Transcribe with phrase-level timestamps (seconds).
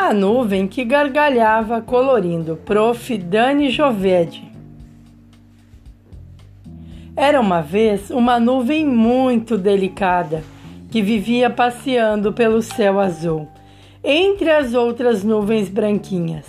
[0.00, 3.18] A nuvem que gargalhava colorindo Prof.
[3.18, 4.48] Dani Jovede.
[7.16, 10.44] Era uma vez uma nuvem muito delicada
[10.88, 13.48] que vivia passeando pelo céu azul,
[14.02, 16.46] entre as outras nuvens branquinhas.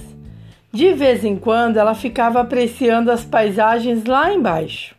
[0.72, 4.96] De vez em quando ela ficava apreciando as paisagens lá embaixo.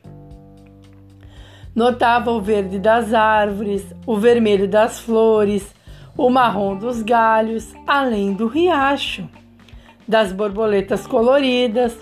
[1.73, 5.73] Notava o verde das árvores, o vermelho das flores,
[6.17, 9.29] o marrom dos galhos, além do riacho,
[10.07, 11.97] das borboletas coloridas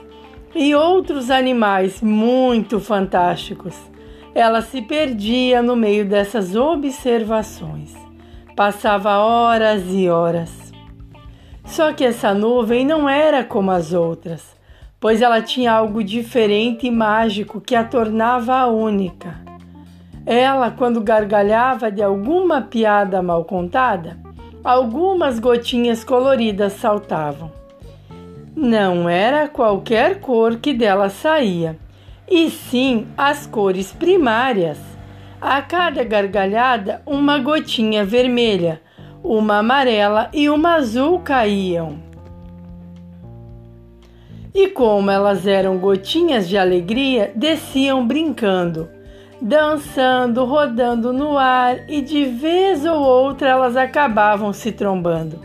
[0.54, 3.76] e outros animais muito fantásticos.
[4.34, 7.94] Ela se perdia no meio dessas observações.
[8.56, 10.72] Passava horas e horas.
[11.64, 14.56] Só que essa nuvem não era como as outras,
[14.98, 19.47] pois ela tinha algo diferente e mágico que a tornava única.
[20.30, 24.19] Ela, quando gargalhava de alguma piada mal contada,
[24.62, 27.50] algumas gotinhas coloridas saltavam.
[28.55, 31.78] Não era qualquer cor que dela saía,
[32.30, 34.77] e sim as cores primárias.
[35.41, 38.83] A cada gargalhada, uma gotinha vermelha,
[39.24, 42.00] uma amarela e uma azul caíam.
[44.55, 48.97] E como elas eram gotinhas de alegria, desciam brincando
[49.41, 55.41] dançando, rodando no ar e de vez ou outra elas acabavam se trombando.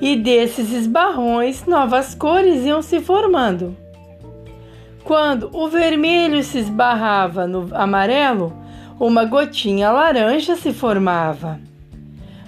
[0.00, 3.76] E desses esbarrões novas cores iam se formando.
[5.04, 8.52] Quando o vermelho se esbarrava no amarelo,
[9.00, 11.58] uma gotinha laranja se formava.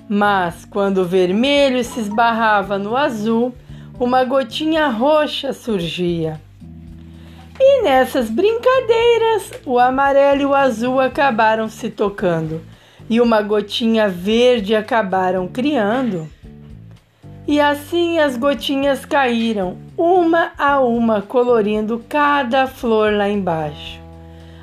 [0.08, 3.54] Mas quando o vermelho se esbarrava no azul,
[3.98, 6.40] uma gotinha roxa surgia.
[7.62, 12.62] E nessas brincadeiras, o amarelo e o azul acabaram se tocando,
[13.08, 16.26] e uma gotinha verde acabaram criando.
[17.46, 24.00] E assim as gotinhas caíram, uma a uma, colorindo cada flor lá embaixo.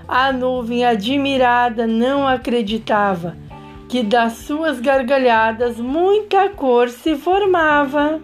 [0.07, 3.37] A nuvem, admirada, não acreditava
[3.87, 8.19] que das suas gargalhadas muita cor se formava.